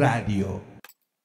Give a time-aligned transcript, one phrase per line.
[0.00, 0.62] Radio.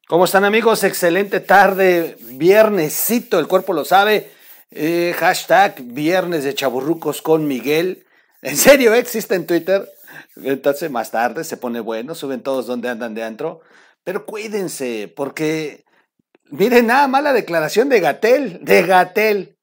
[0.06, 0.84] ¿Cómo están amigos?
[0.84, 4.30] Excelente tarde, viernesito, el cuerpo lo sabe.
[4.70, 8.06] Eh, hashtag viernes de chaburrucos con Miguel.
[8.42, 9.00] En serio, ¿eh?
[9.00, 9.90] existe en Twitter.
[10.36, 13.62] Entonces más tarde se pone bueno, suben todos donde andan de antro.
[14.04, 15.86] Pero cuídense, porque
[16.50, 19.58] miren nada más la declaración de Gatel, de Gatel.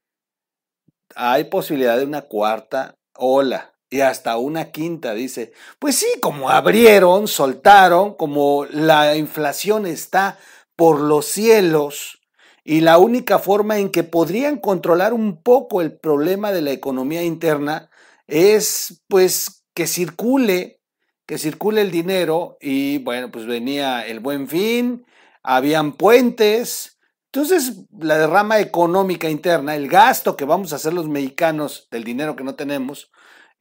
[1.17, 5.53] Hay posibilidad de una cuarta ola y hasta una quinta, dice.
[5.79, 10.39] Pues sí, como abrieron, soltaron, como la inflación está
[10.77, 12.21] por los cielos
[12.65, 17.23] y la única forma en que podrían controlar un poco el problema de la economía
[17.23, 17.91] interna
[18.27, 20.81] es pues que circule,
[21.27, 25.05] que circule el dinero y bueno, pues venía el buen fin,
[25.43, 26.99] habían puentes,
[27.35, 32.37] entonces, la derrama económica interna, el gasto que vamos a hacer los mexicanos del dinero
[32.37, 33.12] que no tenemos,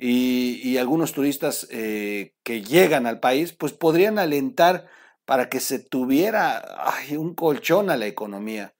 [0.03, 4.89] y, algunos turistas eh, que llegan al país, pues podrían alentar
[5.25, 6.63] para que se tuviera
[7.11, 8.73] un colchón a la economía.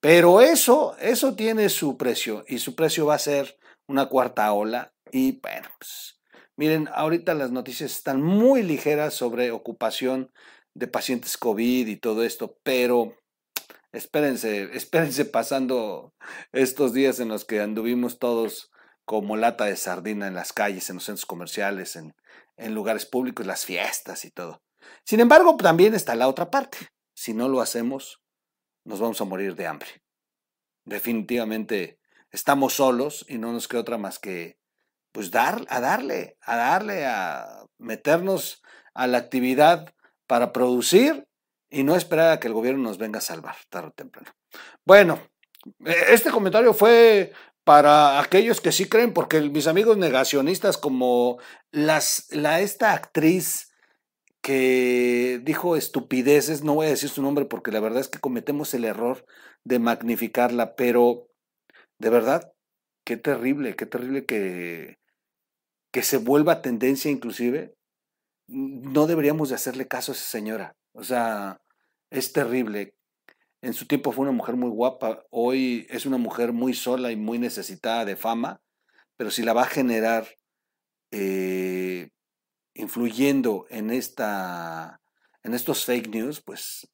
[0.00, 4.92] Pero eso, eso tiene su precio y su precio va a ser una cuarta ola.
[5.12, 6.20] Y bueno, pues,
[6.56, 10.32] miren, ahorita las noticias están muy ligeras sobre ocupación
[10.74, 13.14] de pacientes COVID y todo esto, pero
[13.92, 16.14] espérense, espérense pasando
[16.52, 18.72] estos días en los que anduvimos todos
[19.04, 22.14] como lata de sardina en las calles, en los centros comerciales, en,
[22.56, 24.62] en lugares públicos, las fiestas y todo.
[25.04, 26.78] Sin embargo, también está la otra parte.
[27.14, 28.22] Si no lo hacemos,
[28.84, 30.02] nos vamos a morir de hambre.
[30.84, 31.98] Definitivamente
[32.30, 34.58] estamos solos y no nos queda otra más que
[35.12, 38.62] pues dar, a darle, a darle, a meternos
[38.94, 39.94] a la actividad
[40.26, 41.28] para producir
[41.70, 44.32] y no esperar a que el gobierno nos venga a salvar tarde o temprano.
[44.84, 45.20] Bueno,
[45.84, 47.32] e, este comentario fue
[47.64, 51.38] para aquellos que sí creen, porque mis amigos negacionistas como
[51.72, 53.72] las, la, esta actriz
[54.42, 58.74] que dijo estupideces, no voy a decir su nombre porque la verdad es que cometemos
[58.74, 59.24] el error
[59.64, 61.30] de magnificarla, pero
[61.98, 62.52] de verdad,
[63.04, 64.98] qué terrible, qué terrible que,
[65.90, 67.74] que se vuelva tendencia inclusive.
[68.46, 70.76] No deberíamos de hacerle caso a esa señora.
[70.92, 71.62] O sea,
[72.10, 72.94] es terrible
[73.64, 77.16] en su tiempo fue una mujer muy guapa, hoy es una mujer muy sola y
[77.16, 78.60] muy necesitada de fama,
[79.16, 80.26] pero si la va a generar
[81.10, 82.10] eh,
[82.74, 85.00] influyendo en, esta,
[85.42, 86.92] en estos fake news, pues,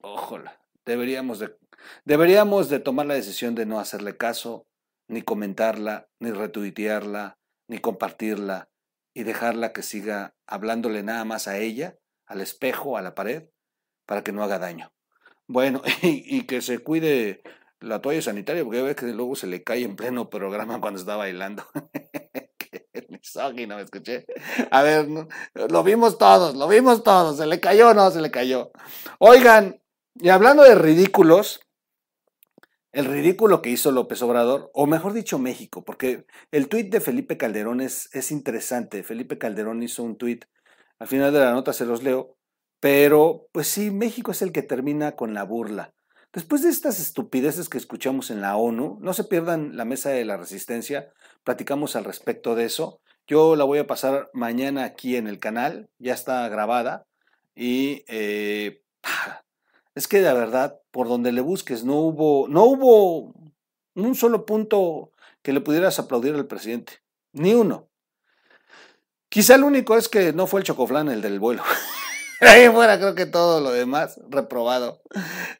[0.00, 1.56] ojalá, deberíamos de,
[2.04, 4.66] deberíamos de tomar la decisión de no hacerle caso,
[5.06, 8.68] ni comentarla, ni retuitearla, ni compartirla,
[9.14, 11.96] y dejarla que siga hablándole nada más a ella,
[12.26, 13.50] al espejo, a la pared,
[14.04, 14.92] para que no haga daño.
[15.48, 17.42] Bueno, y, que se cuide
[17.80, 21.16] la toalla sanitaria, porque ve que luego se le cae en pleno programa cuando está
[21.16, 21.64] bailando.
[22.58, 24.26] Qué no me escuché.
[24.70, 25.08] A ver,
[25.54, 27.38] lo vimos todos, lo vimos todos.
[27.38, 28.70] ¿Se le cayó o no se le cayó?
[29.18, 29.80] Oigan,
[30.14, 31.60] y hablando de ridículos,
[32.92, 37.38] el ridículo que hizo López Obrador, o mejor dicho México, porque el tuit de Felipe
[37.38, 39.02] Calderón es, es interesante.
[39.02, 40.44] Felipe Calderón hizo un tuit,
[40.98, 42.37] al final de la nota se los leo,
[42.80, 45.94] pero, pues sí, México es el que termina con la burla.
[46.32, 50.24] Después de estas estupideces que escuchamos en la ONU, no se pierdan la mesa de
[50.24, 51.12] la resistencia,
[51.42, 53.00] platicamos al respecto de eso.
[53.26, 57.06] Yo la voy a pasar mañana aquí en el canal, ya está grabada.
[57.54, 58.82] Y eh,
[59.94, 63.34] es que de verdad, por donde le busques, no hubo, no hubo
[63.94, 65.12] un solo punto
[65.42, 67.00] que le pudieras aplaudir al presidente,
[67.32, 67.88] ni uno.
[69.28, 71.62] Quizá el único es que no fue el chocoflán el del vuelo.
[72.40, 75.02] Ahí fuera creo que todo lo demás reprobado.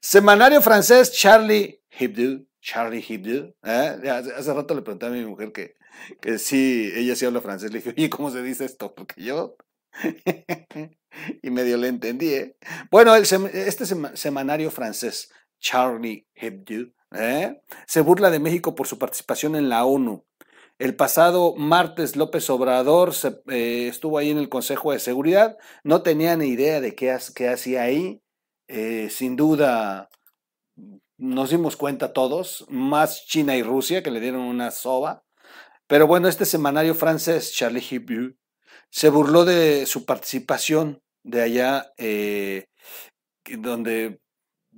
[0.00, 2.44] Semanario francés Charlie Hebdo.
[2.60, 3.54] Charlie Hebdo.
[3.64, 4.10] ¿eh?
[4.10, 5.74] Hace, rato le pregunté a mi mujer que,
[6.20, 7.72] que sí, ella sí habla francés.
[7.72, 8.94] Le dije, oye, ¿cómo se dice esto?
[8.94, 9.56] Porque yo...
[11.42, 12.32] y medio le entendí.
[12.32, 12.56] ¿eh?
[12.90, 17.60] Bueno, este semanario francés, Charlie Hebdo, ¿eh?
[17.86, 20.24] se burla de México por su participación en la ONU.
[20.78, 23.12] El pasado martes López Obrador
[23.48, 27.82] eh, estuvo ahí en el Consejo de Seguridad, no tenía ni idea de qué, hacía
[27.82, 28.22] ahí,
[28.68, 30.08] eh, sin duda
[31.16, 35.24] nos dimos cuenta todos, más China y Rusia que le dieron una soba,
[35.88, 38.34] pero bueno, este semanario francés, Charlie Hebdo,
[38.90, 42.66] se burló de su participación de allá, eh,
[43.58, 44.20] donde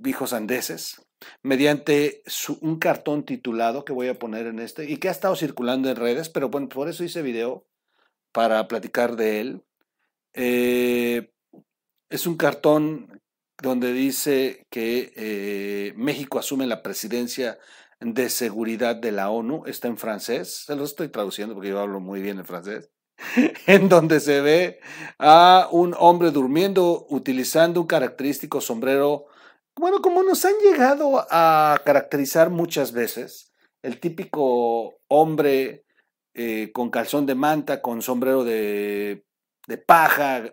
[0.01, 1.01] dijo sandeces,
[1.43, 2.23] mediante
[2.61, 5.95] un cartón titulado que voy a poner en este y que ha estado circulando en
[5.95, 7.65] redes, pero bueno, por eso hice video
[8.31, 9.63] para platicar de él.
[10.33, 11.31] Eh,
[12.09, 13.21] es un cartón
[13.61, 17.59] donde dice que eh, México asume la presidencia
[17.99, 21.99] de seguridad de la ONU, está en francés, se lo estoy traduciendo porque yo hablo
[21.99, 22.89] muy bien el francés.
[23.67, 24.79] en donde se ve
[25.19, 29.27] a un hombre durmiendo utilizando un característico sombrero,
[29.77, 33.51] bueno, como nos han llegado a caracterizar muchas veces,
[33.81, 35.85] el típico hombre
[36.33, 39.25] eh, con calzón de manta, con sombrero de,
[39.67, 40.43] de paja,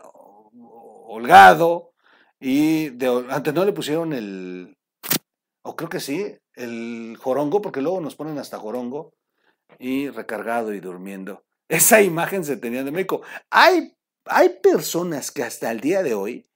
[1.06, 1.92] holgado,
[2.40, 4.76] y de, antes no le pusieron el,
[5.62, 9.12] o creo que sí, el jorongo, porque luego nos ponen hasta jorongo,
[9.78, 11.44] y recargado y durmiendo.
[11.68, 13.22] Esa imagen se tenía de México.
[13.50, 13.94] Hay,
[14.24, 16.47] hay personas que hasta el día de hoy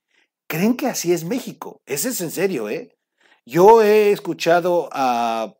[0.53, 1.81] creen que así es México.
[1.87, 2.95] Ese es en serio, ¿eh?
[3.43, 5.55] Yo he escuchado a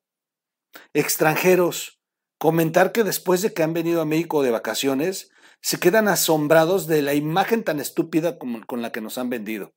[0.93, 1.99] extranjeros
[2.37, 5.31] comentar que después de que han venido a México de vacaciones,
[5.61, 9.73] se quedan asombrados de la imagen tan estúpida como, con la que nos han vendido.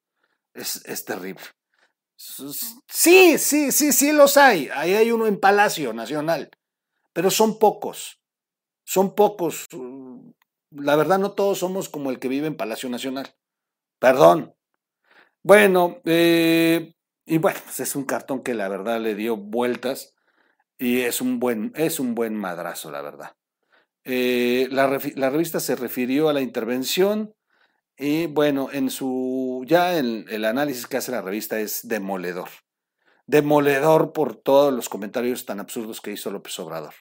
[0.52, 1.44] Es, es terrible.
[2.18, 4.68] Sí, sí, sí, sí los hay.
[4.74, 6.50] Ahí hay uno en Palacio Nacional,
[7.14, 8.20] pero son pocos.
[8.84, 9.66] Son pocos.
[10.70, 13.34] La verdad, no todos somos como el que vive en Palacio Nacional.
[13.98, 14.56] Perdón.
[15.46, 16.92] Bueno, eh,
[17.24, 20.16] y bueno, pues es un cartón que la verdad le dio vueltas
[20.76, 23.36] y es un buen, es un buen madrazo, la verdad.
[24.02, 27.32] Eh, la, revista se refirió a la intervención
[27.96, 32.48] y bueno, en su, ya en el análisis que hace la revista es demoledor.
[33.28, 36.94] Demoledor por todos los comentarios tan absurdos que hizo López Obrador.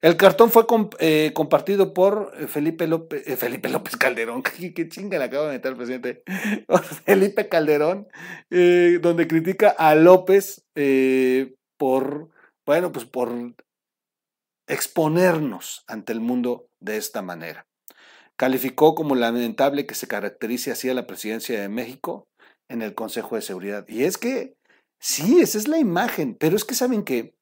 [0.00, 0.64] El cartón fue
[0.98, 4.42] eh, compartido por eh, Felipe López, eh, Felipe López Calderón,
[4.74, 6.22] qué, chinga le acaba de meter el presidente,
[7.04, 8.08] Felipe Calderón,
[8.48, 10.64] donde critica a López
[11.76, 12.30] por,
[12.66, 13.30] bueno, pues por
[14.66, 17.66] exponernos ante el mundo de esta manera.
[18.36, 22.28] Calificó como lamentable que se caracterice así a la presidencia de México
[22.70, 23.86] en el Consejo de Seguridad.
[23.88, 24.56] Y es que,
[24.98, 27.34] sí, esa es la imagen, pero es que saben que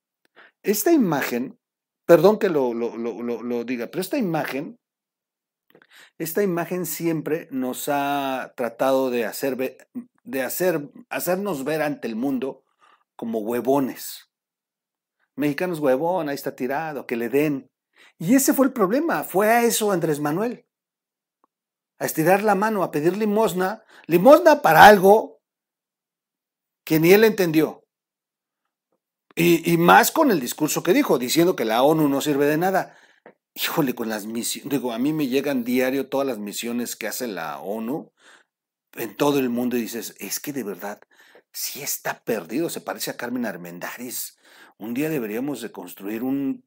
[0.64, 1.56] esta imagen
[2.08, 4.80] Perdón que lo, lo, diga, pero esta imagen,
[6.16, 9.76] esta imagen siempre nos ha tratado de, hacer,
[10.24, 12.64] de hacer, hacernos ver ante el mundo
[13.14, 14.30] como huevones.
[15.36, 17.70] Mexicanos huevón, ahí está tirado, que le den.
[18.18, 20.66] Y ese fue el problema, fue a eso Andrés Manuel.
[21.98, 25.42] A estirar la mano, a pedir limosna, limosna para algo
[26.86, 27.84] que ni él entendió.
[29.40, 32.96] Y, más con el discurso que dijo, diciendo que la ONU no sirve de nada.
[33.54, 37.28] Híjole, con las misiones, digo, a mí me llegan diario todas las misiones que hace
[37.28, 38.10] la ONU
[38.94, 41.00] en todo el mundo y dices, es que de verdad,
[41.52, 44.36] sí está perdido, se parece a Carmen Armendáriz.
[44.76, 46.64] Un día deberíamos de construir un,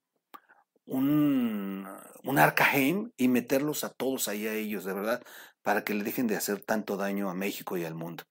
[0.85, 1.85] un,
[2.23, 5.21] un Arcaheim y meterlos a todos ahí a ellos, de verdad,
[5.61, 8.23] para que le dejen de hacer tanto daño a México y al mundo.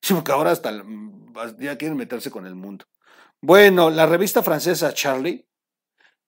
[0.00, 0.84] Sí, porque ahora hasta
[1.58, 2.84] ya quieren meterse con el mundo.
[3.44, 5.48] Bueno, la revista francesa Charlie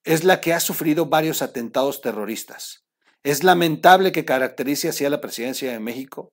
[0.02, 2.84] es la que ha sufrido varios atentados terroristas.
[3.22, 6.32] Es lamentable que caracterice así a la presidencia de México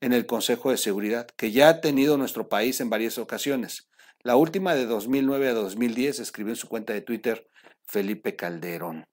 [0.00, 3.90] en el Consejo de Seguridad, que ya ha tenido nuestro país en varias ocasiones.
[4.22, 7.48] La última de 2009 a 2010 escribió en su cuenta de Twitter
[7.84, 9.04] Felipe Calderón.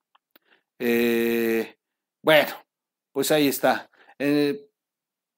[0.77, 1.75] Eh,
[2.21, 2.53] bueno,
[3.11, 3.89] pues ahí está.
[4.19, 4.68] Eh,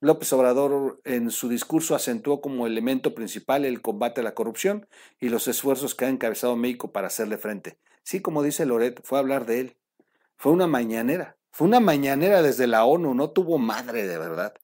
[0.01, 4.87] López Obrador en su discurso acentuó como elemento principal el combate a la corrupción
[5.19, 7.77] y los esfuerzos que ha encabezado México para hacerle frente.
[8.01, 9.77] Sí, como dice Loret, fue a hablar de él.
[10.37, 14.55] Fue una mañanera, fue una mañanera desde la ONU, no tuvo madre de verdad.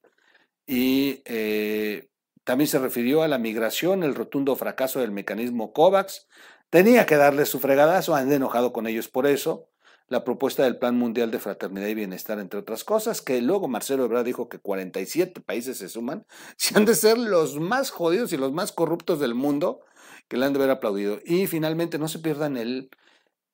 [0.66, 2.08] Y eh,
[2.42, 6.26] también se refirió a la migración, el rotundo fracaso del mecanismo COVAX.
[6.68, 9.68] Tenía que darle su fregadazo, han enojado con ellos por eso
[10.08, 14.04] la propuesta del Plan Mundial de Fraternidad y Bienestar, entre otras cosas, que luego Marcelo
[14.04, 18.36] Ebrard dijo que 47 países se suman, si han de ser los más jodidos y
[18.36, 19.80] los más corruptos del mundo,
[20.28, 21.20] que le han de haber aplaudido.
[21.24, 22.90] Y finalmente, no se pierdan el,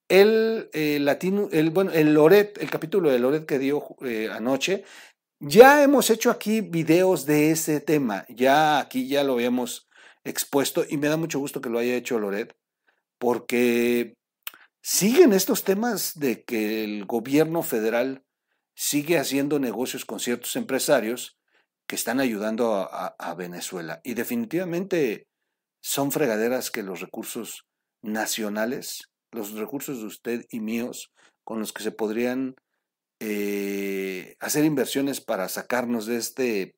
[0.09, 4.85] el eh, latino, el, bueno, el Loret, el capítulo de Loret que dio eh, anoche.
[5.41, 9.89] Ya hemos hecho aquí videos de ese tema, ya aquí ya lo habíamos
[10.25, 12.57] expuesto y me da mucho gusto que lo haya hecho Loret,
[13.19, 14.15] porque
[14.85, 18.23] siguen estos temas de que el gobierno federal
[18.75, 21.39] sigue haciendo negocios con ciertos empresarios
[21.87, 24.03] que están ayudando a, Venezuela.
[24.05, 25.27] Y definitivamente
[25.81, 27.67] son fregaderas que los recursos
[28.03, 31.13] nacionales, los recursos de usted y míos,
[31.45, 32.55] con los que se podrían
[33.21, 36.77] eh, hacer inversiones para sacarnos de, este,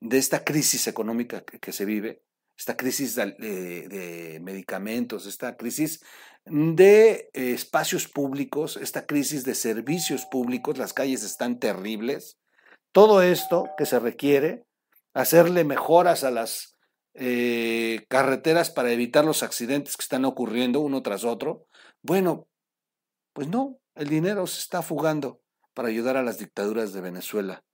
[0.00, 2.22] de esta crisis económica que, se vive,
[2.56, 6.00] esta crisis de medicamentos, esta crisis
[6.46, 12.38] de espacios públicos, esta crisis de servicios públicos, las calles están terribles.
[12.92, 14.64] Todo esto que se requiere,
[15.12, 16.76] hacerle mejoras a las
[17.14, 21.66] eh, carreteras para evitar los accidentes que están ocurriendo uno tras otro,
[22.02, 22.46] bueno,
[23.32, 25.40] pues no, el dinero se está fugando
[25.74, 27.64] para ayudar a las dictaduras de Venezuela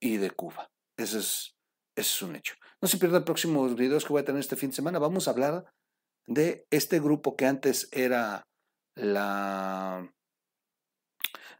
[0.00, 0.70] y de Cuba.
[0.96, 1.56] Ese es,
[2.00, 2.54] es un hecho.
[2.80, 4.98] No se pierdan próximos videos que voy a tener este fin de semana.
[4.98, 5.72] Vamos a hablar
[6.26, 8.46] de este grupo que antes era
[8.94, 10.10] la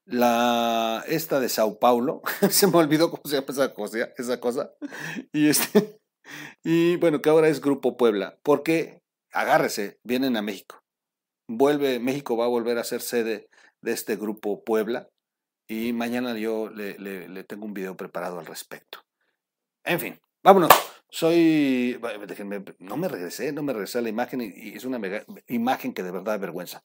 [0.07, 4.73] la esta de Sao Paulo, se me olvidó cómo se llama esa cosa, esa cosa.
[5.33, 6.01] Y este
[6.65, 10.83] y bueno, que ahora es Grupo Puebla, porque agárrese, vienen a México.
[11.49, 13.49] Vuelve México va a volver a ser sede
[13.83, 15.09] de este Grupo Puebla
[15.69, 19.01] y mañana yo le tengo un video preparado al respecto.
[19.85, 20.71] En fin, vámonos.
[21.13, 25.01] Soy, déjenme, no me regresé, no me regresé a la imagen y, es una
[25.49, 26.85] imagen que de verdad vergüenza.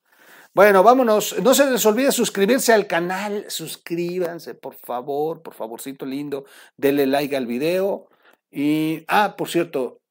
[0.53, 1.35] Bueno, vámonos.
[1.43, 3.45] No se les olvide suscribirse al canal.
[3.49, 6.45] Suscríbanse, por favor, por favorcito lindo.
[6.77, 8.07] Denle like al video.
[8.49, 10.01] Y, ah, por cierto,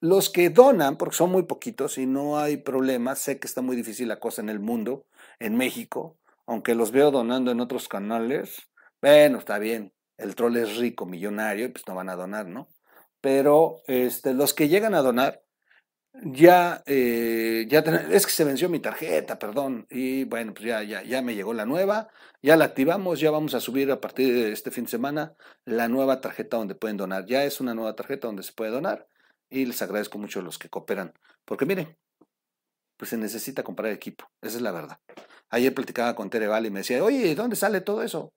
[0.00, 3.76] los que donan, porque son muy poquitos y no hay problema, sé que está muy
[3.76, 5.04] difícil la cosa en el mundo,
[5.38, 6.16] en México,
[6.46, 8.70] aunque los veo donando en otros canales.
[9.02, 9.92] Bueno, está bien.
[10.16, 12.68] El troll es rico, millonario, y pues no van a donar, ¿no?
[13.20, 15.42] Pero este, los que llegan a donar,
[16.12, 21.02] ya, eh, ya es que se venció mi tarjeta, perdón, y bueno, pues ya, ya,
[21.02, 22.08] ya me llegó la nueva,
[22.42, 25.34] ya la activamos, ya vamos a subir a partir de este fin de semana
[25.64, 27.26] la nueva tarjeta donde pueden donar.
[27.26, 29.06] Ya es una nueva tarjeta donde se puede donar
[29.48, 31.96] y les agradezco mucho a los que cooperan, porque miren,
[32.96, 34.98] pues se necesita comprar equipo, esa es la verdad.
[35.50, 38.32] Ayer platicaba con Tere Val y me decía, oye, ¿dónde sale todo eso?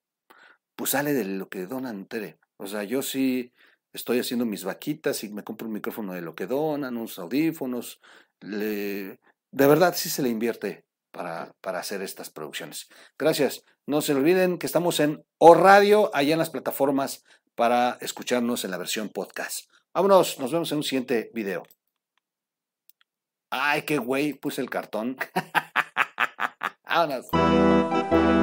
[0.75, 2.39] Pues sale de lo que donan Tere.
[2.57, 3.53] O sea, yo sí
[3.93, 8.01] estoy haciendo mis vaquitas y me compro un micrófono de lo que donan, unos audífonos.
[8.41, 9.17] de
[9.51, 12.89] verdad sí se le invierte para, para, hacer estas producciones.
[13.17, 13.63] Gracias.
[13.85, 17.23] No se olviden que estamos en O Radio, allá en las plataformas
[17.55, 19.69] para escucharnos en la versión podcast.
[19.93, 21.63] Vámonos, nos vemos en un siguiente video.
[23.51, 25.17] Ay, qué güey, puse el cartón.
[26.85, 28.42] Vámonos.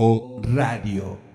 [0.00, 1.29] o radio.